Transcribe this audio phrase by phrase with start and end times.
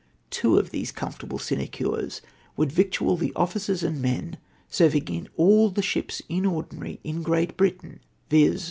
[0.31, 2.21] Two of these comfortcdAe sinecures
[2.57, 7.55] ivould victual the officers and inen serving in all the ships in ordinary in Great
[7.55, 8.59] Britain, viz.